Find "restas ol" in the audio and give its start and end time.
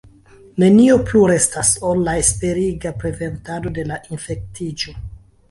1.31-2.01